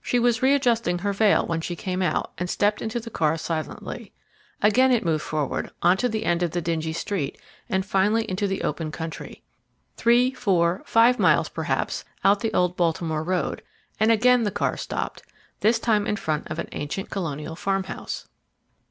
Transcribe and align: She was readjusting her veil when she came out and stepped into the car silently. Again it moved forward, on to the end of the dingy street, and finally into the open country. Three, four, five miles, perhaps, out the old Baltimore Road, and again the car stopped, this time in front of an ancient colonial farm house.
She 0.00 0.18
was 0.18 0.40
readjusting 0.40 1.00
her 1.00 1.12
veil 1.12 1.44
when 1.44 1.60
she 1.60 1.76
came 1.76 2.00
out 2.00 2.32
and 2.38 2.48
stepped 2.48 2.80
into 2.80 2.98
the 2.98 3.10
car 3.10 3.36
silently. 3.36 4.14
Again 4.62 4.90
it 4.90 5.04
moved 5.04 5.22
forward, 5.22 5.72
on 5.82 5.98
to 5.98 6.08
the 6.08 6.24
end 6.24 6.42
of 6.42 6.52
the 6.52 6.62
dingy 6.62 6.94
street, 6.94 7.38
and 7.68 7.84
finally 7.84 8.24
into 8.26 8.46
the 8.46 8.62
open 8.62 8.90
country. 8.90 9.42
Three, 9.98 10.32
four, 10.32 10.80
five 10.86 11.18
miles, 11.18 11.50
perhaps, 11.50 12.02
out 12.24 12.40
the 12.40 12.54
old 12.54 12.78
Baltimore 12.78 13.22
Road, 13.22 13.60
and 14.00 14.10
again 14.10 14.44
the 14.44 14.50
car 14.50 14.78
stopped, 14.78 15.22
this 15.60 15.78
time 15.78 16.06
in 16.06 16.16
front 16.16 16.46
of 16.50 16.58
an 16.58 16.70
ancient 16.72 17.10
colonial 17.10 17.54
farm 17.54 17.82
house. 17.84 18.26